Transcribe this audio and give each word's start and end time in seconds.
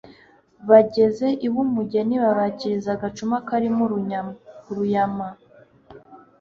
bageze 0.69 1.27
iw'umugeni 1.47 2.15
babakiriza 2.23 2.89
agacuma 2.97 3.35
karimo 3.47 3.83
uruyama 4.71 5.27